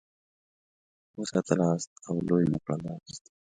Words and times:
وساتلاست 1.19 1.91
او 2.07 2.15
لوی 2.27 2.45
مي 2.51 2.59
کړلاست. 2.65 3.23